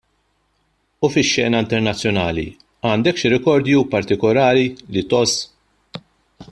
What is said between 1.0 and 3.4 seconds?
U fix-xena internazzjonali għandek xi